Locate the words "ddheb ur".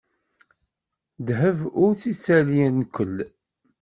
1.19-1.91